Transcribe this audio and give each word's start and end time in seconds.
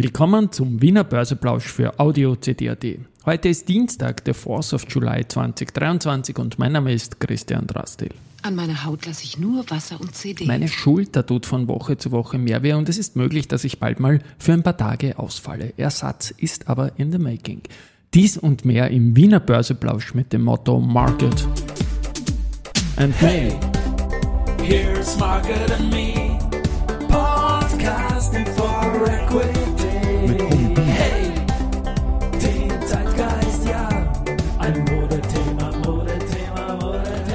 Willkommen 0.00 0.52
zum 0.52 0.80
Wiener 0.80 1.02
Börseplausch 1.02 1.66
für 1.66 1.98
Audio 1.98 2.36
CD.at. 2.36 2.84
Heute 3.26 3.48
ist 3.48 3.68
Dienstag, 3.68 4.24
der 4.26 4.36
4th 4.36 4.72
of 4.76 4.86
July 4.88 5.26
2023 5.26 6.38
und 6.38 6.56
mein 6.56 6.70
Name 6.70 6.92
ist 6.92 7.18
Christian 7.18 7.66
Drastil. 7.66 8.10
An 8.42 8.54
meiner 8.54 8.84
Haut 8.84 9.06
lasse 9.06 9.24
ich 9.24 9.40
nur 9.40 9.68
Wasser 9.70 10.00
und 10.00 10.14
CD. 10.14 10.44
Meine 10.44 10.68
Schulter 10.68 11.26
tut 11.26 11.46
von 11.46 11.66
Woche 11.66 11.96
zu 11.96 12.12
Woche 12.12 12.38
mehr 12.38 12.62
weh 12.62 12.74
und 12.74 12.88
es 12.88 12.96
ist 12.96 13.16
möglich, 13.16 13.48
dass 13.48 13.64
ich 13.64 13.80
bald 13.80 13.98
mal 13.98 14.20
für 14.38 14.52
ein 14.52 14.62
paar 14.62 14.76
Tage 14.76 15.18
ausfalle. 15.18 15.74
Ersatz 15.76 16.30
ist 16.30 16.68
aber 16.68 16.96
in 16.96 17.10
the 17.10 17.18
making. 17.18 17.62
Dies 18.14 18.38
und 18.38 18.64
mehr 18.64 18.92
im 18.92 19.16
Wiener 19.16 19.40
Börseplausch 19.40 20.14
mit 20.14 20.32
dem 20.32 20.42
Motto 20.42 20.78
Market 20.78 21.44
and 22.98 23.20
Me. 23.20 23.58
Here's 24.62 25.18
Market 25.18 25.72
and 25.72 25.90
Me, 25.90 26.37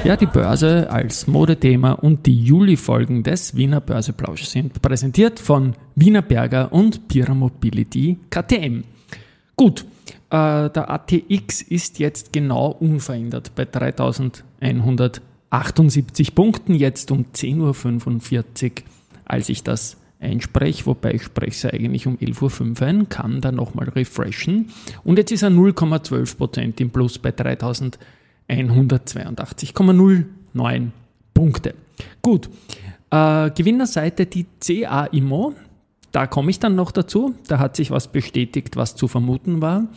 Ja, 0.04 0.16
die 0.16 0.26
Börse 0.26 0.90
als 0.90 1.26
Modethema 1.26 1.92
und 1.92 2.26
die 2.26 2.44
Juli-Folgen 2.44 3.22
des 3.22 3.56
Wiener 3.56 3.80
Börseplausch 3.80 4.44
sind 4.44 4.82
präsentiert 4.82 5.40
von 5.40 5.72
Wiener 5.94 6.20
Berger 6.20 6.70
und 6.74 7.08
Pira 7.08 7.32
Mobility 7.32 8.18
KTM. 8.28 8.84
Gut, 9.56 9.86
äh, 10.28 10.68
der 10.68 10.90
ATX 10.90 11.62
ist 11.62 12.00
jetzt 12.00 12.34
genau 12.34 12.66
unverändert 12.66 13.52
bei 13.54 13.64
3178 13.64 16.34
Punkten, 16.34 16.74
jetzt 16.74 17.10
um 17.10 17.24
10.45 17.34 17.62
Uhr, 17.62 17.74
als 19.24 19.48
ich 19.48 19.62
das 19.62 19.96
einspreche, 20.20 20.84
wobei 20.84 21.14
ich 21.14 21.22
spreche 21.22 21.72
eigentlich 21.72 22.06
um 22.06 22.18
11.05 22.18 22.82
Uhr 22.82 22.86
ein, 22.86 23.08
kann 23.08 23.40
da 23.40 23.52
nochmal 23.52 23.88
refreshen. 23.88 24.68
Und 25.02 25.16
jetzt 25.16 25.32
ist 25.32 25.40
er 25.40 25.48
0,12% 25.48 26.78
im 26.82 26.90
Plus 26.90 27.18
bei 27.18 27.32
3182,09 28.48 30.88
Punkte. 31.32 31.74
Gut, 32.22 32.48
äh, 33.10 33.50
Gewinnerseite 33.50 34.26
die 34.26 34.46
CA 34.60 35.06
Immo, 35.06 35.54
da 36.12 36.26
komme 36.26 36.50
ich 36.50 36.60
dann 36.60 36.76
noch 36.76 36.92
dazu. 36.92 37.34
Da 37.48 37.58
hat 37.58 37.76
sich 37.76 37.90
was 37.90 38.08
bestätigt, 38.08 38.76
was 38.76 38.96
zu 38.96 39.08
vermuten 39.08 39.60
war. 39.60 39.88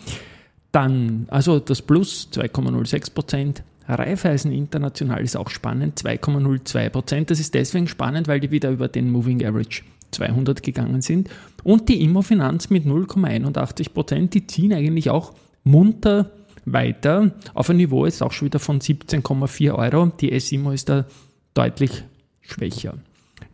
Dann, 0.72 1.28
also 1.30 1.60
das 1.60 1.82
Plus 1.82 2.30
2,06 2.32 3.14
Prozent. 3.14 3.64
Raiffeisen 3.88 4.52
International 4.52 5.22
ist 5.22 5.38
auch 5.38 5.50
spannend, 5.50 6.02
2,02 6.02 6.90
Prozent. 6.90 7.32
Das 7.32 7.40
ist 7.40 7.54
deswegen 7.54 7.88
spannend, 7.88 8.28
weil 8.28 8.40
die 8.40 8.52
wieder 8.52 8.72
über 8.72 8.88
den 8.88 9.12
Moving 9.12 9.46
Average 9.46 9.84
200 10.12 10.64
gegangen 10.64 11.02
sind. 11.02 11.30
Und 11.64 11.88
die 11.88 12.02
Immofinanz 12.02 12.70
mit 12.70 12.86
0,81 12.86 13.94
Prozent, 13.94 14.34
die 14.34 14.48
ziehen 14.48 14.74
eigentlich 14.74 15.10
auch 15.10 15.34
munter 15.64 16.32
weiter 16.72 17.32
auf 17.54 17.70
ein 17.70 17.78
Niveau 17.78 18.06
jetzt 18.06 18.22
auch 18.22 18.32
schon 18.32 18.48
wieder 18.48 18.60
von 18.60 18.80
17,4 18.80 19.74
Euro. 19.74 20.12
Die 20.20 20.32
S-Immo 20.32 20.72
ist 20.72 20.90
da 20.90 21.06
deutlich 21.54 22.04
schwächer. 22.42 22.96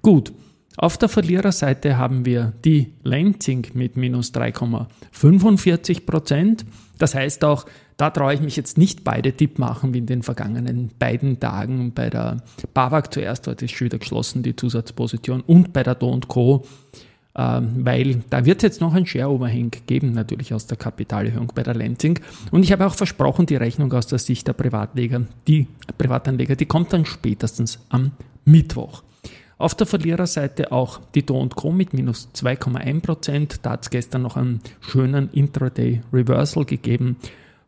Gut, 0.02 0.34
auf 0.76 0.98
der 0.98 1.10
Verliererseite 1.10 1.98
haben 1.98 2.26
wir 2.26 2.54
die 2.66 2.94
Lenzing 3.04 3.68
mit 3.74 3.96
minus 3.96 4.34
3,45 4.34 6.06
Prozent. 6.06 6.66
Das 6.98 7.14
heißt 7.14 7.44
auch, 7.46 7.66
da 7.98 8.10
traue 8.10 8.34
ich 8.34 8.42
mich 8.42 8.56
jetzt 8.56 8.78
nicht 8.78 9.04
beide 9.04 9.34
Tipp 9.34 9.60
machen 9.60 9.94
wie 9.94 10.00
in 10.00 10.08
den 10.08 10.24
vergangenen 10.24 10.90
beiden 10.98 11.40
Tagen 11.40 11.94
bei 11.94 12.10
der 12.10 12.38
BAWAG 12.74 13.14
zuerst, 13.14 13.48
heute 13.48 13.66
ist 13.66 13.76
schon 13.76 13.86
wieder 13.86 14.00
geschlossen 14.00 14.42
die 14.42 14.56
Zusatzposition 14.56 15.42
und 15.42 15.74
bei 15.74 15.84
der 15.84 15.96
Do 15.96 16.20
Co., 16.28 16.66
weil 17.34 18.22
da 18.30 18.46
wird 18.46 18.62
jetzt 18.62 18.80
noch 18.82 18.94
ein 18.94 19.06
Share-Overhang 19.06 19.72
geben, 19.88 20.12
natürlich 20.12 20.54
aus 20.54 20.68
der 20.68 20.78
Kapitalerhöhung 20.78 21.52
bei 21.56 21.64
der 21.64 21.74
Lenzing. 21.74 22.20
Und 22.52 22.64
ich 22.64 22.72
habe 22.72 22.86
auch 22.86 22.94
versprochen, 22.94 23.46
die 23.46 23.56
Rechnung 23.56 23.92
aus 23.94 24.08
der 24.08 24.20
Sicht 24.20 24.48
der 24.48 24.54
Privatleger, 24.54 25.24
die 25.48 25.68
Privatanleger, 25.98 26.56
die 26.56 26.68
kommt 26.68 26.94
dann 26.94 27.06
spätestens 27.06 27.80
am 27.90 28.12
Mittwoch. 28.46 29.04
Auf 29.58 29.76
der 29.76 29.88
Verliererseite 29.88 30.72
auch 30.72 31.00
die 31.16 31.26
Do 31.26 31.48
Co. 31.56 31.72
mit 31.72 31.94
minus 31.94 32.30
2,1%. 32.36 33.60
Da 33.62 33.72
hat 33.72 33.84
es 33.84 33.90
gestern 33.90 34.24
noch 34.24 34.36
einen 34.36 34.60
schönen 34.82 35.30
Intraday 35.32 36.02
Reversal 36.12 36.66
gegeben 36.66 37.16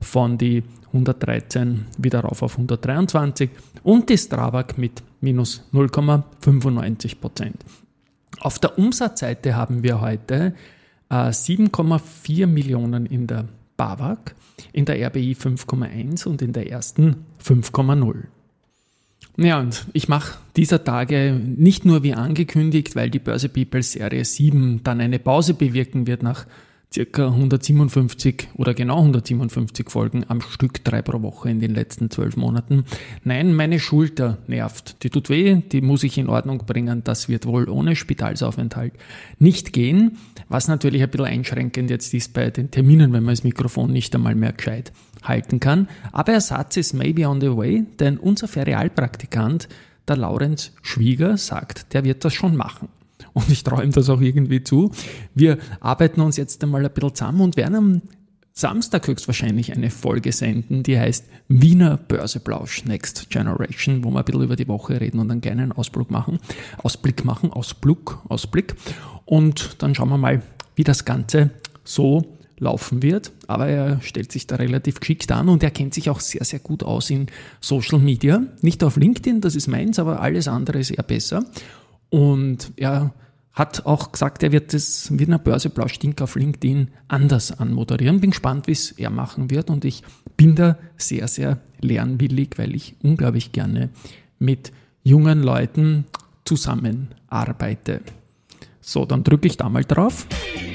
von 0.01 0.37
die 0.37 0.63
113 0.87 1.85
wieder 1.97 2.21
rauf 2.21 2.41
auf 2.41 2.53
123 2.53 3.49
und 3.83 4.09
die 4.09 4.17
Strabag 4.17 4.77
mit 4.77 5.03
minus 5.21 5.63
0,95%. 5.73 7.51
Auf 8.39 8.59
der 8.59 8.77
Umsatzseite 8.77 9.55
haben 9.55 9.83
wir 9.83 10.01
heute 10.01 10.53
äh, 11.09 11.29
7,4 11.29 12.47
Millionen 12.47 13.05
in 13.05 13.27
der 13.27 13.45
BAWAG, 13.77 14.35
in 14.71 14.85
der 14.85 15.07
RBI 15.07 15.33
5,1 15.33 16.27
und 16.27 16.41
in 16.41 16.53
der 16.53 16.69
ersten 16.69 17.25
5,0. 17.43 18.23
Ja, 19.37 19.59
und 19.59 19.85
ich 19.91 20.07
mache 20.07 20.37
dieser 20.55 20.83
Tage 20.83 21.33
nicht 21.33 21.83
nur 21.83 22.03
wie 22.03 22.13
angekündigt, 22.13 22.95
weil 22.95 23.09
die 23.09 23.19
Börse 23.19 23.49
People 23.49 23.83
Serie 23.83 24.23
7 24.23 24.81
dann 24.83 25.01
eine 25.01 25.19
Pause 25.19 25.53
bewirken 25.53 26.07
wird 26.07 26.23
nach 26.23 26.45
circa 26.95 27.27
157 27.27 28.47
oder 28.55 28.73
genau 28.73 28.99
157 28.99 29.89
Folgen 29.89 30.23
am 30.29 30.39
Stück, 30.39 30.81
drei 30.85 31.01
pro 31.01 31.21
Woche 31.21 31.49
in 31.49 31.59
den 31.59 31.75
letzten 31.75 32.09
zwölf 32.09 32.37
Monaten. 32.37 32.85
Nein, 33.25 33.53
meine 33.53 33.79
Schulter 33.79 34.37
nervt. 34.47 35.03
Die 35.03 35.09
tut 35.09 35.29
weh, 35.29 35.55
die 35.55 35.81
muss 35.81 36.03
ich 36.03 36.17
in 36.17 36.29
Ordnung 36.29 36.59
bringen. 36.59 37.03
Das 37.03 37.27
wird 37.27 37.45
wohl 37.45 37.67
ohne 37.67 37.97
Spitalsaufenthalt 37.97 38.93
nicht 39.39 39.73
gehen. 39.73 40.17
Was 40.47 40.69
natürlich 40.69 41.03
ein 41.03 41.09
bisschen 41.09 41.25
einschränkend 41.25 41.89
jetzt 41.89 42.13
ist 42.13 42.33
bei 42.33 42.49
den 42.49 42.71
Terminen, 42.71 43.11
wenn 43.11 43.23
man 43.23 43.33
das 43.33 43.43
Mikrofon 43.43 43.91
nicht 43.91 44.15
einmal 44.15 44.35
mehr 44.35 44.53
gescheit 44.53 44.93
halten 45.21 45.59
kann. 45.59 45.89
Aber 46.13 46.31
Ersatz 46.31 46.77
ist 46.77 46.93
maybe 46.93 47.27
on 47.27 47.41
the 47.41 47.57
way, 47.57 47.83
denn 47.99 48.17
unser 48.17 48.47
Ferialpraktikant, 48.47 49.67
der 50.07 50.15
Laurenz 50.15 50.71
Schwieger, 50.81 51.35
sagt, 51.35 51.93
der 51.93 52.05
wird 52.05 52.23
das 52.23 52.33
schon 52.33 52.55
machen 52.55 52.87
und 53.35 53.49
ich 53.49 53.63
ihm 53.67 53.91
das 53.91 54.09
auch 54.09 54.21
irgendwie 54.21 54.63
zu. 54.63 54.91
Wir 55.35 55.57
arbeiten 55.81 56.21
uns 56.21 56.37
jetzt 56.37 56.63
einmal 56.63 56.85
ein 56.85 56.91
bisschen 56.91 57.13
zusammen 57.13 57.41
und 57.41 57.57
werden 57.57 57.75
am 57.75 58.01
Samstag 58.53 59.07
höchstwahrscheinlich 59.07 59.73
eine 59.73 59.89
Folge 59.89 60.31
senden, 60.31 60.81
die 60.81 60.97
heißt 60.97 61.25
Wiener 61.49 61.97
Börseplausch 61.97 62.85
Next 62.85 63.29
Generation, 63.29 64.05
wo 64.05 64.11
wir 64.11 64.19
ein 64.19 64.25
bisschen 64.25 64.43
über 64.43 64.55
die 64.55 64.69
Woche 64.69 65.01
reden 65.01 65.19
und 65.19 65.29
einen 65.29 65.41
kleinen 65.41 65.73
Ausblick 65.73 66.09
machen, 66.09 66.39
Ausblick 66.81 67.25
machen, 67.25 67.51
Ausblick, 67.51 68.15
Ausblick. 68.29 68.75
Und 69.25 69.83
dann 69.83 69.93
schauen 69.93 70.07
wir 70.07 70.17
mal, 70.17 70.41
wie 70.75 70.85
das 70.85 71.03
Ganze 71.03 71.51
so 71.83 72.23
laufen 72.57 73.03
wird. 73.03 73.33
Aber 73.47 73.67
er 73.67 74.01
stellt 74.01 74.31
sich 74.31 74.47
da 74.47 74.55
relativ 74.55 75.01
geschickt 75.01 75.29
an 75.33 75.49
und 75.49 75.61
er 75.61 75.71
kennt 75.71 75.93
sich 75.93 76.09
auch 76.09 76.21
sehr, 76.21 76.45
sehr 76.45 76.59
gut 76.59 76.83
aus 76.83 77.09
in 77.09 77.27
Social 77.59 77.99
Media. 77.99 78.41
Nicht 78.61 78.85
auf 78.85 78.95
LinkedIn, 78.95 79.41
das 79.41 79.55
ist 79.55 79.67
meins, 79.67 79.99
aber 79.99 80.21
alles 80.21 80.47
andere 80.47 80.79
ist 80.79 80.91
eher 80.91 81.03
besser. 81.03 81.43
Und 82.09 82.71
er 82.77 83.13
hat 83.55 83.85
auch 83.85 84.11
gesagt, 84.11 84.43
er 84.43 84.51
wird 84.51 84.73
das 84.73 85.17
Wiener 85.17 85.39
Börseplausch 85.39 85.97
Ding 85.97 86.19
auf 86.21 86.35
LinkedIn 86.35 86.89
anders 87.07 87.57
anmoderieren. 87.57 88.19
Bin 88.19 88.31
gespannt, 88.31 88.67
wie 88.67 88.73
es 88.73 88.91
er 88.91 89.09
machen 89.09 89.49
wird 89.49 89.69
und 89.69 89.85
ich 89.85 90.03
bin 90.35 90.55
da 90.55 90.77
sehr, 90.97 91.29
sehr 91.29 91.59
lernwillig, 91.79 92.57
weil 92.57 92.75
ich 92.75 92.95
unglaublich 93.01 93.53
gerne 93.53 93.89
mit 94.39 94.73
jungen 95.03 95.41
Leuten 95.41 96.05
zusammenarbeite. 96.43 98.01
So, 98.81 99.05
dann 99.05 99.23
drücke 99.23 99.47
ich 99.47 99.57
da 99.57 99.69
mal 99.69 99.85
drauf. 99.85 100.27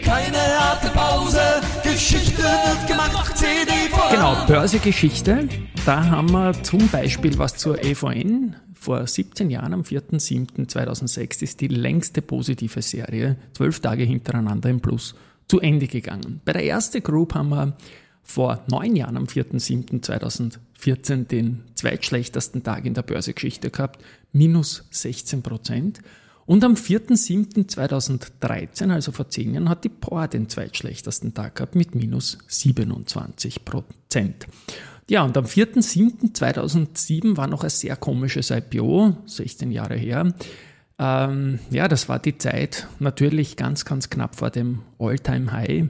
Keine 0.02 0.38
harte 0.38 0.88
Pause, 0.88 1.41
Geschichte 1.84 2.42
wird 2.42 2.86
gemacht, 2.88 3.36
CD. 3.36 3.70
Genau, 4.10 4.36
Börsegeschichte. 4.47 5.48
Da 5.84 6.06
haben 6.06 6.32
wir 6.32 6.52
zum 6.62 6.88
Beispiel 6.88 7.38
was 7.38 7.56
zur 7.56 7.84
EVN. 7.84 8.56
Vor 8.80 9.06
17 9.06 9.50
Jahren, 9.50 9.74
am 9.74 9.82
4.7.2006, 9.82 11.42
ist 11.42 11.60
die 11.60 11.68
längste 11.68 12.22
positive 12.22 12.80
Serie, 12.80 13.36
zwölf 13.52 13.80
Tage 13.80 14.04
hintereinander 14.04 14.70
im 14.70 14.80
Plus, 14.80 15.14
zu 15.48 15.60
Ende 15.60 15.86
gegangen. 15.86 16.41
Bei 16.47 16.54
der 16.54 16.65
ersten 16.65 17.03
Group 17.03 17.34
haben 17.34 17.50
wir 17.50 17.77
vor 18.22 18.65
neun 18.71 18.97
Jahren, 18.97 19.18
am 19.18 19.27
4.7.2014, 19.27 21.27
den 21.27 21.65
zweitschlechtesten 21.74 22.62
Tag 22.62 22.86
in 22.86 22.94
der 22.94 23.03
Börsegeschichte 23.03 23.68
gehabt, 23.68 24.03
minus 24.32 24.86
16 24.92 25.42
Prozent. 25.42 26.00
Und 26.47 26.65
am 26.65 26.72
4.7.2013, 26.72 28.91
also 28.91 29.12
vor 29.12 29.28
zehn 29.28 29.53
Jahren, 29.53 29.68
hat 29.68 29.84
die 29.84 29.91
POR 29.91 30.27
den 30.27 30.48
zweitschlechtesten 30.48 31.34
Tag 31.34 31.56
gehabt 31.56 31.74
mit 31.74 31.94
minus 31.94 32.38
27 32.47 33.66
Prozent. 33.66 34.47
Ja, 35.10 35.24
und 35.24 35.36
am 35.36 35.45
4.7.2007 35.45 37.36
war 37.36 37.48
noch 37.48 37.65
ein 37.65 37.71
sehr 37.71 37.97
komisches 37.97 38.51
IPO, 38.51 39.16
16 39.27 39.72
Jahre 39.72 39.97
her. 39.97 40.33
Ähm, 41.01 41.59
ja, 41.72 41.89
das 41.89 42.09
war 42.09 42.21
die 42.21 42.39
Zeit 42.39 42.86
natürlich 43.01 43.57
ganz, 43.57 43.84
ganz 43.84 44.09
knapp 44.09 44.36
vor 44.36 44.51
dem 44.51 44.83
All-Time-High 45.01 45.89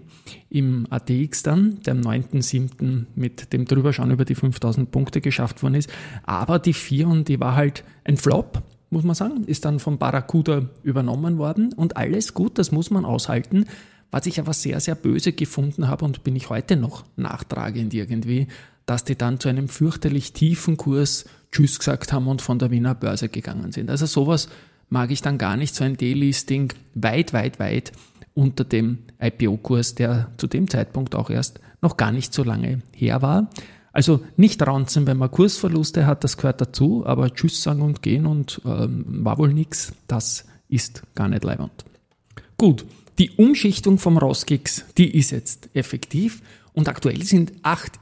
im 0.48 0.86
ATX 0.88 1.42
dann, 1.42 1.82
der 1.82 1.96
am 1.96 2.00
9.7. 2.00 3.04
mit 3.14 3.52
dem 3.52 3.66
Drüberschauen 3.66 4.10
über 4.10 4.24
die 4.24 4.34
5000 4.34 4.90
Punkte 4.90 5.20
geschafft 5.20 5.62
worden 5.62 5.74
ist. 5.74 5.90
Aber 6.22 6.58
die 6.58 6.72
4 6.72 7.06
und 7.06 7.28
die 7.28 7.38
war 7.40 7.56
halt 7.56 7.84
ein 8.04 8.16
Flop, 8.16 8.62
muss 8.88 9.04
man 9.04 9.14
sagen, 9.14 9.44
ist 9.44 9.66
dann 9.66 9.80
von 9.80 9.98
Barracuda 9.98 10.70
übernommen 10.82 11.36
worden 11.36 11.74
und 11.74 11.98
alles 11.98 12.32
gut, 12.32 12.56
das 12.56 12.72
muss 12.72 12.90
man 12.90 13.04
aushalten, 13.04 13.66
Was 14.12 14.24
ich 14.24 14.40
aber 14.40 14.54
sehr, 14.54 14.80
sehr 14.80 14.94
böse 14.94 15.32
gefunden 15.32 15.88
habe 15.88 16.06
und 16.06 16.24
bin 16.24 16.34
ich 16.36 16.48
heute 16.48 16.76
noch 16.76 17.04
nachtragend 17.16 17.92
irgendwie, 17.92 18.48
dass 18.86 19.04
die 19.04 19.16
dann 19.16 19.40
zu 19.40 19.48
einem 19.48 19.68
fürchterlich 19.68 20.32
tiefen 20.32 20.76
Kurs 20.76 21.26
Tschüss 21.52 21.78
gesagt 21.78 22.12
haben 22.12 22.28
und 22.28 22.42
von 22.42 22.58
der 22.58 22.70
Wiener 22.70 22.94
Börse 22.94 23.28
gegangen 23.28 23.72
sind. 23.72 23.90
Also 23.90 24.06
sowas 24.06 24.48
mag 24.88 25.10
ich 25.10 25.22
dann 25.22 25.38
gar 25.38 25.56
nicht, 25.56 25.74
so 25.74 25.84
ein 25.84 25.96
Delisting 25.96 26.72
weit, 26.94 27.32
weit, 27.32 27.58
weit 27.58 27.92
unter 28.34 28.64
dem 28.64 28.98
IPO-Kurs, 29.20 29.94
der 29.94 30.30
zu 30.36 30.46
dem 30.46 30.68
Zeitpunkt 30.68 31.14
auch 31.14 31.30
erst 31.30 31.60
noch 31.82 31.96
gar 31.96 32.12
nicht 32.12 32.32
so 32.32 32.44
lange 32.44 32.82
her 32.94 33.22
war. 33.22 33.50
Also 33.92 34.20
nicht 34.36 34.64
ranzen, 34.64 35.06
wenn 35.06 35.16
man 35.16 35.30
Kursverluste 35.30 36.06
hat, 36.06 36.22
das 36.22 36.36
gehört 36.36 36.60
dazu, 36.60 37.04
aber 37.06 37.34
Tschüss 37.34 37.62
sagen 37.62 37.82
und 37.82 38.02
gehen 38.02 38.26
und 38.26 38.60
ähm, 38.64 39.24
war 39.24 39.38
wohl 39.38 39.52
nichts, 39.52 39.92
das 40.06 40.44
ist 40.68 41.02
gar 41.14 41.28
nicht 41.28 41.42
leibend. 41.42 41.84
Gut, 42.56 42.84
die 43.18 43.30
Umschichtung 43.32 43.98
vom 43.98 44.16
Roskix, 44.16 44.84
die 44.96 45.16
ist 45.16 45.32
jetzt 45.32 45.70
effektiv 45.74 46.42
und 46.72 46.88
aktuell 46.88 47.22
sind 47.22 47.52
acht 47.62 47.98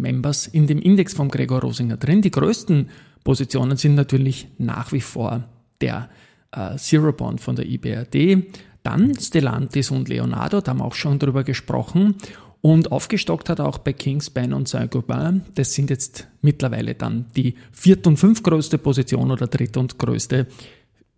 Index-Members 0.00 0.46
in 0.46 0.66
dem 0.66 0.80
Index 0.80 1.14
von 1.14 1.28
Gregor 1.28 1.60
Rosinger 1.60 1.96
drin. 1.96 2.22
Die 2.22 2.30
größten 2.30 2.88
Positionen 3.24 3.76
sind 3.76 3.94
natürlich 3.94 4.48
nach 4.58 4.92
wie 4.92 5.00
vor 5.00 5.44
der 5.80 6.08
äh, 6.52 6.76
Zero 6.76 7.12
Bond 7.12 7.40
von 7.40 7.56
der 7.56 7.66
IBRD, 7.66 8.44
dann 8.82 9.14
Stellantis 9.18 9.90
und 9.90 10.08
Leonardo, 10.08 10.60
da 10.60 10.70
haben 10.70 10.78
wir 10.78 10.84
auch 10.84 10.94
schon 10.94 11.18
drüber 11.18 11.44
gesprochen. 11.44 12.16
Und 12.62 12.92
aufgestockt 12.92 13.48
hat 13.48 13.60
auch 13.60 13.78
bei 13.78 13.94
Kingspan 13.94 14.52
und 14.52 14.68
Saint-Gobain. 14.68 15.42
Das 15.54 15.72
sind 15.72 15.88
jetzt 15.88 16.28
mittlerweile 16.42 16.94
dann 16.94 17.26
die 17.34 17.54
viert- 17.72 18.06
und 18.06 18.18
fünftgrößte 18.18 18.76
Position 18.76 19.30
oder 19.30 19.46
dritt- 19.46 19.78
und 19.78 19.98
größte 19.98 20.46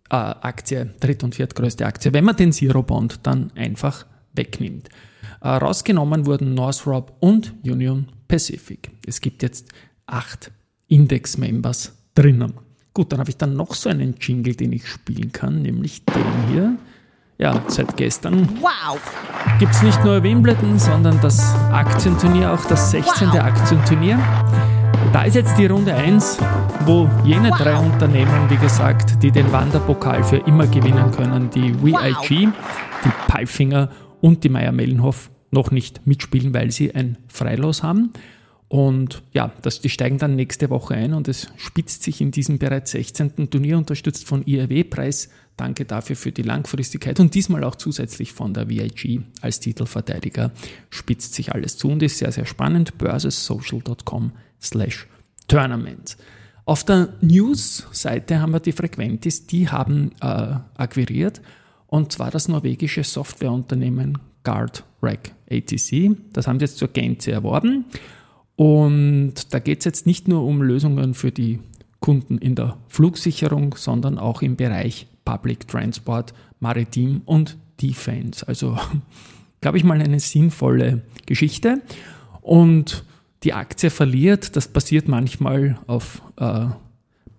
äh, 0.09 0.15
Aktie, 0.15 0.93
dritt- 1.01 1.23
und 1.23 1.35
viertgrößte 1.35 1.85
Aktie, 1.85 2.13
wenn 2.13 2.23
man 2.23 2.37
den 2.37 2.53
Zero 2.53 2.81
Bond 2.81 3.19
dann 3.23 3.51
einfach 3.55 4.05
wegnimmt. 4.33 4.87
Äh, 5.43 5.49
rausgenommen 5.49 6.25
wurden 6.25 6.53
Northrop 6.53 7.17
und 7.19 7.53
Union 7.65 8.07
Pacific. 8.29 8.89
Es 9.05 9.19
gibt 9.19 9.43
jetzt 9.43 9.67
acht 10.07 10.51
Index-Members 10.87 11.91
drinnen. 12.15 12.53
Gut, 12.93 13.11
dann 13.11 13.19
habe 13.19 13.29
ich 13.29 13.35
dann 13.35 13.57
noch 13.57 13.73
so 13.73 13.89
einen 13.89 14.15
Jingle, 14.21 14.55
den 14.55 14.71
ich 14.71 14.87
spielen 14.87 15.33
kann, 15.33 15.61
nämlich 15.61 16.05
den 16.05 16.23
hier. 16.49 16.77
Ja, 17.39 17.61
seit 17.67 17.97
gestern 17.97 18.47
wow. 18.61 18.97
gibt 19.59 19.73
es 19.73 19.81
nicht 19.81 20.01
nur 20.05 20.23
Wimbledon, 20.23 20.79
sondern 20.79 21.19
das 21.19 21.53
Aktienturnier, 21.73 22.53
auch 22.53 22.63
das 22.65 22.91
16. 22.91 23.27
Wow. 23.27 23.35
Aktienturnier. 23.35 24.19
Da 25.11 25.23
ist 25.23 25.33
jetzt 25.33 25.57
die 25.57 25.65
Runde 25.65 25.93
1, 25.93 26.37
wo 26.85 27.09
jene 27.25 27.49
wow. 27.49 27.57
drei 27.57 27.75
Unternehmen, 27.75 28.49
wie 28.49 28.55
gesagt, 28.55 29.21
die 29.21 29.31
den 29.31 29.51
Wanderpokal 29.51 30.23
für 30.23 30.37
immer 30.37 30.67
gewinnen 30.67 31.11
können, 31.11 31.49
die 31.49 31.73
WIG, 31.83 32.29
die 32.29 33.11
Palfinger 33.27 33.89
und 34.21 34.41
die 34.45 34.49
Meier-Mellenhof, 34.49 35.29
noch 35.53 35.71
nicht 35.71 36.05
mitspielen, 36.05 36.53
weil 36.53 36.71
sie 36.71 36.93
ein 36.93 37.17
Freilos 37.27 37.83
haben. 37.83 38.11
Und 38.67 39.21
ja, 39.33 39.51
das, 39.61 39.81
die 39.81 39.89
steigen 39.89 40.17
dann 40.17 40.35
nächste 40.35 40.71
Woche 40.71 40.95
ein 40.95 41.13
und 41.13 41.27
es 41.27 41.51
spitzt 41.57 42.01
sich 42.01 42.21
in 42.21 42.31
diesem 42.31 42.57
bereits 42.57 42.89
16. 42.91 43.51
Turnier, 43.51 43.77
unterstützt 43.77 44.25
von 44.25 44.43
IRW-Preis. 44.43 45.29
Danke 45.55 45.85
dafür 45.85 46.15
für 46.15 46.31
die 46.31 46.41
Langfristigkeit 46.41 47.19
und 47.19 47.35
diesmal 47.35 47.63
auch 47.63 47.75
zusätzlich 47.75 48.33
von 48.33 48.55
der 48.55 48.69
VIG 48.69 49.21
als 49.41 49.59
Titelverteidiger 49.59 50.51
spitzt 50.89 51.35
sich 51.35 51.53
alles 51.53 51.77
zu 51.77 51.89
und 51.89 52.01
ist 52.01 52.17
sehr, 52.17 52.31
sehr 52.31 52.47
spannend. 52.47 52.97
börsesocial.com 52.97 54.31
slash 54.59 55.07
tournament. 55.47 56.17
Auf 56.65 56.83
der 56.83 57.09
News-Seite 57.21 58.39
haben 58.39 58.53
wir 58.53 58.59
die 58.59 58.71
Frequentis, 58.71 59.45
die 59.45 59.69
haben 59.69 60.13
äh, 60.19 60.55
akquiriert 60.75 61.41
und 61.85 62.11
zwar 62.11 62.31
das 62.31 62.47
norwegische 62.47 63.03
Softwareunternehmen 63.03 64.17
Guard 64.43 64.83
Rack 65.01 65.31
ATC. 65.49 66.15
Das 66.33 66.47
haben 66.47 66.59
sie 66.59 66.65
jetzt 66.65 66.77
zur 66.77 66.87
Gänze 66.89 67.31
erworben 67.31 67.85
und 68.55 69.53
da 69.53 69.59
geht 69.59 69.79
es 69.79 69.85
jetzt 69.85 70.05
nicht 70.05 70.27
nur 70.27 70.43
um 70.43 70.61
Lösungen 70.61 71.13
für 71.13 71.31
die 71.31 71.59
Kunden 71.99 72.37
in 72.37 72.55
der 72.55 72.77
Flugsicherung, 72.87 73.75
sondern 73.77 74.17
auch 74.17 74.41
im 74.41 74.55
Bereich 74.55 75.07
Public 75.25 75.67
Transport, 75.67 76.33
Maritim 76.59 77.21
und 77.25 77.57
Defense. 77.81 78.47
Also, 78.47 78.77
glaube 79.61 79.77
ich 79.77 79.83
mal, 79.83 80.01
eine 80.01 80.19
sinnvolle 80.19 81.01
Geschichte. 81.25 81.81
Und 82.41 83.05
die 83.43 83.53
Aktie 83.53 83.89
verliert, 83.89 84.55
das 84.55 84.67
passiert 84.67 85.07
manchmal 85.07 85.79
auf 85.87 86.21
äh, 86.37 86.65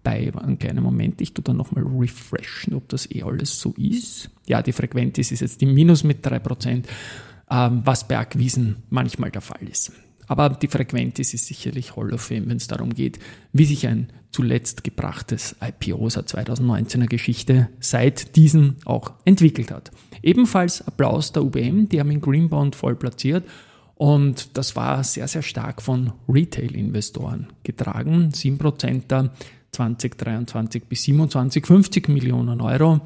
bei, 0.04 0.32
einen 0.36 0.58
kleinen 0.58 0.84
Moment, 0.84 1.20
ich 1.20 1.34
tue 1.34 1.42
dann 1.42 1.56
nochmal 1.56 1.84
refreshen, 1.84 2.74
ob 2.74 2.88
das 2.88 3.10
eh 3.10 3.22
alles 3.22 3.58
so 3.58 3.74
ist. 3.76 4.30
Ja, 4.46 4.62
die 4.62 4.72
Frequenz 4.72 5.18
ist 5.18 5.40
jetzt 5.40 5.62
im 5.62 5.74
Minus 5.74 6.04
mit 6.04 6.24
3%, 6.24 6.84
äh, 6.84 6.84
was 7.48 8.06
bei 8.06 8.18
Akquisen 8.18 8.76
manchmal 8.90 9.32
der 9.32 9.40
Fall 9.40 9.66
ist. 9.68 9.92
Aber 10.26 10.50
die 10.50 10.68
Frequenz 10.68 11.18
ist 11.18 11.32
sicherlich 11.32 11.96
Hall 11.96 12.12
of 12.12 12.22
Fame, 12.22 12.48
wenn 12.48 12.56
es 12.56 12.66
darum 12.66 12.94
geht, 12.94 13.18
wie 13.52 13.64
sich 13.64 13.86
ein 13.86 14.08
zuletzt 14.30 14.82
gebrachtes 14.84 15.54
IPO 15.62 16.08
seit 16.08 16.28
2019er 16.28 17.06
Geschichte 17.06 17.68
seit 17.78 18.36
diesem 18.36 18.76
auch 18.84 19.12
entwickelt 19.24 19.70
hat. 19.70 19.90
Ebenfalls 20.22 20.86
Applaus 20.86 21.32
der 21.32 21.44
UBM, 21.44 21.88
die 21.88 22.00
haben 22.00 22.10
den 22.10 22.20
Greenbond 22.20 22.74
voll 22.74 22.96
platziert 22.96 23.44
und 23.94 24.56
das 24.56 24.74
war 24.74 25.04
sehr, 25.04 25.28
sehr 25.28 25.42
stark 25.42 25.80
von 25.80 26.12
Retail-Investoren 26.28 27.48
getragen. 27.62 28.30
7% 28.32 29.02
da 29.06 29.32
2023 29.74 30.84
bis 30.84 31.02
27, 31.02 31.66
50 31.66 32.08
Millionen 32.08 32.60
Euro. 32.60 33.00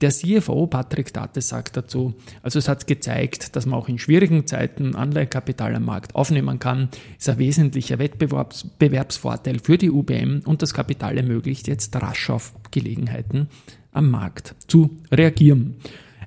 Der 0.00 0.10
CFO 0.10 0.66
Patrick 0.66 1.12
Date 1.12 1.42
sagt 1.42 1.76
dazu, 1.76 2.14
also 2.42 2.58
es 2.58 2.68
hat 2.68 2.86
gezeigt, 2.86 3.54
dass 3.54 3.66
man 3.66 3.78
auch 3.78 3.88
in 3.88 3.98
schwierigen 3.98 4.46
Zeiten 4.46 4.94
Anleihekapital 4.94 5.74
am 5.74 5.84
Markt 5.84 6.14
aufnehmen 6.14 6.58
kann, 6.58 6.88
ist 7.18 7.28
ein 7.28 7.38
wesentlicher 7.38 7.98
Wettbewerbsvorteil 7.98 9.58
für 9.58 9.76
die 9.76 9.90
UBM 9.90 10.40
und 10.46 10.62
das 10.62 10.72
Kapital 10.72 11.18
ermöglicht 11.18 11.68
jetzt 11.68 11.94
rasch 11.96 12.30
auf 12.30 12.54
Gelegenheiten 12.70 13.48
am 13.92 14.10
Markt 14.10 14.54
zu 14.68 14.98
reagieren. 15.12 15.76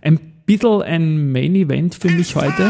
Ein 0.02 0.20
bisschen 0.46 0.84
ein 0.84 1.32
Main 1.32 1.56
Event 1.56 1.96
für 1.96 2.12
mich 2.12 2.36
heute. 2.36 2.70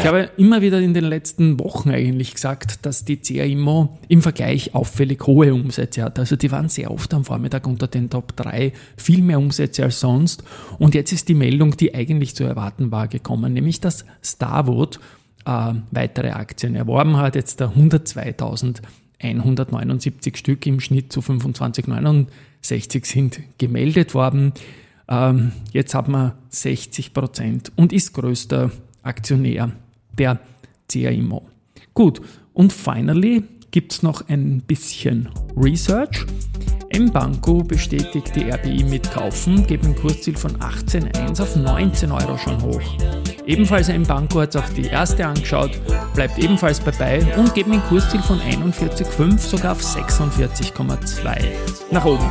Ich 0.00 0.06
habe 0.06 0.30
immer 0.36 0.62
wieder 0.62 0.80
in 0.80 0.94
den 0.94 1.04
letzten 1.04 1.58
Wochen 1.58 1.90
eigentlich 1.90 2.32
gesagt, 2.32 2.86
dass 2.86 3.04
die 3.04 3.16
CAIMO 3.16 3.98
im 4.06 4.22
Vergleich 4.22 4.72
auffällig 4.72 5.26
hohe 5.26 5.52
Umsätze 5.52 6.04
hat. 6.04 6.20
Also 6.20 6.36
die 6.36 6.52
waren 6.52 6.68
sehr 6.68 6.92
oft 6.92 7.12
am 7.14 7.24
Vormittag 7.24 7.66
unter 7.66 7.88
den 7.88 8.08
Top 8.08 8.36
3, 8.36 8.72
viel 8.96 9.22
mehr 9.22 9.40
Umsätze 9.40 9.82
als 9.82 9.98
sonst. 9.98 10.44
Und 10.78 10.94
jetzt 10.94 11.10
ist 11.12 11.28
die 11.28 11.34
Meldung, 11.34 11.76
die 11.76 11.96
eigentlich 11.96 12.36
zu 12.36 12.44
erwarten 12.44 12.92
war, 12.92 13.08
gekommen, 13.08 13.52
nämlich 13.52 13.80
dass 13.80 14.04
Starwood 14.22 15.00
äh, 15.44 15.74
weitere 15.90 16.30
Aktien 16.30 16.76
erworben 16.76 17.16
hat. 17.16 17.34
Jetzt 17.34 17.58
der 17.58 17.72
102.179 17.72 20.36
Stück 20.36 20.64
im 20.66 20.78
Schnitt 20.78 21.12
zu 21.12 21.18
25,69 21.20 23.04
sind 23.04 23.40
gemeldet 23.58 24.14
worden. 24.14 24.52
Ähm, 25.08 25.50
jetzt 25.72 25.94
hat 25.94 26.06
man 26.06 26.34
60 26.50 27.12
Prozent 27.12 27.72
und 27.74 27.92
ist 27.92 28.12
größter 28.12 28.70
Aktionär 29.02 29.72
der 30.18 30.40
CAIMO. 30.90 31.46
Gut, 31.94 32.20
und 32.52 32.72
finally 32.72 33.44
gibt 33.70 33.92
es 33.92 34.02
noch 34.02 34.28
ein 34.28 34.62
bisschen 34.66 35.28
Research. 35.56 36.26
M-Banco 36.90 37.62
bestätigt 37.62 38.34
die 38.34 38.50
RBI 38.50 38.84
mit 38.84 39.10
Kaufen, 39.10 39.66
gibt 39.66 39.84
ein 39.84 39.94
Kursziel 39.94 40.36
von 40.36 40.56
18,1 40.56 41.42
auf 41.42 41.54
19 41.54 42.10
Euro 42.10 42.38
schon 42.38 42.62
hoch. 42.62 43.37
Ebenfalls 43.48 43.88
M-Banco 43.88 44.42
hat 44.42 44.54
auch 44.58 44.68
die 44.76 44.88
erste 44.88 45.26
angeschaut, 45.26 45.70
bleibt 46.14 46.36
ebenfalls 46.38 46.84
dabei 46.84 47.24
und 47.38 47.54
gibt 47.54 47.70
ein 47.70 47.82
Kursziel 47.88 48.20
von 48.20 48.38
41,5 48.40 49.38
sogar 49.38 49.72
auf 49.72 49.80
46,2 49.80 51.46
nach 51.90 52.04
oben. 52.04 52.30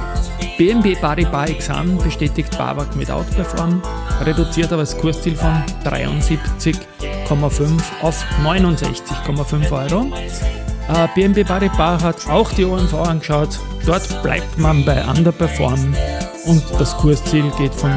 BNP 0.59 0.93
Paribas 1.01 1.49
Exam 1.49 1.97
bestätigt 1.97 2.55
BAWAG 2.55 2.95
mit 2.95 3.09
Outperform, 3.09 3.81
reduziert 4.25 4.71
aber 4.71 4.83
das 4.83 4.95
Kursziel 4.95 5.35
von 5.35 5.63
73,5 5.85 6.77
auf 8.03 8.23
69,5 8.43 9.71
Euro. 9.71 10.11
Äh, 10.87 11.07
BNP 11.15 11.45
Paribas 11.45 12.03
hat 12.03 12.29
auch 12.29 12.51
die 12.51 12.63
OMV 12.63 12.93
angeschaut. 12.93 13.59
Dort 13.87 14.21
bleibt 14.21 14.55
man 14.59 14.85
bei 14.85 15.03
Underperform 15.03 15.95
und 16.45 16.63
das 16.77 16.95
Kursziel 16.97 17.51
geht 17.57 17.73
von 17.73 17.91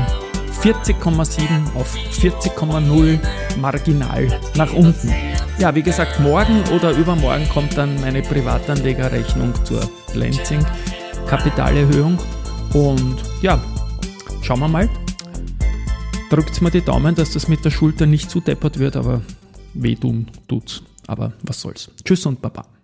40,7 0.63 1.75
auf 1.75 1.95
40,0 1.95 3.19
marginal 3.59 4.41
nach 4.57 4.73
unten. 4.75 5.11
Ja, 5.59 5.75
wie 5.75 5.83
gesagt, 5.83 6.21
morgen 6.21 6.63
oder 6.75 6.93
übermorgen 6.93 7.49
kommt 7.49 7.79
dann 7.79 7.99
meine 8.01 8.21
Privatanlegerrechnung 8.21 9.55
zur 9.65 9.89
Lansing 10.15 10.65
Kapitalerhöhung 11.27 12.19
und 12.75 13.17
ja, 13.41 13.63
schauen 14.43 14.61
wir 14.61 14.69
mal. 14.69 14.89
Drückt 16.29 16.61
mir 16.61 16.71
die 16.71 16.83
Daumen, 16.83 17.15
dass 17.15 17.33
das 17.33 17.49
mit 17.49 17.65
der 17.65 17.71
Schulter 17.71 18.05
nicht 18.05 18.31
zu 18.31 18.41
deppert 18.41 18.79
wird, 18.79 18.97
aber 18.97 19.23
wehtun 19.73 20.27
tut's. 20.47 20.83
Aber 21.07 21.33
was 21.43 21.61
soll's. 21.61 21.91
Tschüss 22.05 22.27
und 22.27 22.43
Baba. 22.43 22.80